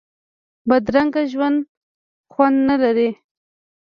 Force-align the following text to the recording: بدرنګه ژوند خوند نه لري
بدرنګه 0.67 1.21
ژوند 1.31 1.57
خوند 2.31 2.57
نه 2.69 2.75
لري 2.83 3.09